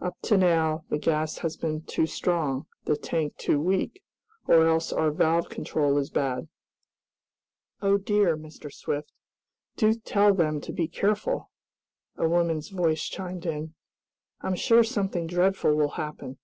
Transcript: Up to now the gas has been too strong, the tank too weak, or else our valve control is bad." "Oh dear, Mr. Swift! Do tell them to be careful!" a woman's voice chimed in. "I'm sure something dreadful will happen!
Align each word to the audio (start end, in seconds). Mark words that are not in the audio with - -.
Up 0.00 0.16
to 0.22 0.36
now 0.36 0.82
the 0.90 0.98
gas 0.98 1.38
has 1.38 1.56
been 1.56 1.82
too 1.82 2.06
strong, 2.06 2.66
the 2.86 2.96
tank 2.96 3.36
too 3.36 3.60
weak, 3.60 4.02
or 4.48 4.66
else 4.66 4.92
our 4.92 5.12
valve 5.12 5.48
control 5.48 5.96
is 5.96 6.10
bad." 6.10 6.48
"Oh 7.80 7.96
dear, 7.96 8.36
Mr. 8.36 8.72
Swift! 8.72 9.12
Do 9.76 9.94
tell 9.94 10.34
them 10.34 10.60
to 10.62 10.72
be 10.72 10.88
careful!" 10.88 11.52
a 12.16 12.28
woman's 12.28 12.70
voice 12.70 13.04
chimed 13.04 13.46
in. 13.46 13.74
"I'm 14.40 14.56
sure 14.56 14.82
something 14.82 15.28
dreadful 15.28 15.76
will 15.76 15.90
happen! 15.90 16.38